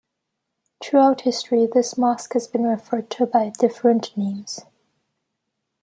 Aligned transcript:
Throughout 0.83 1.21
history, 1.21 1.67
this 1.71 1.95
mosque 1.95 2.33
has 2.33 2.47
been 2.47 2.63
referred 2.63 3.11
to 3.11 3.27
by 3.27 3.49
different 3.51 4.17
names. 4.17 4.61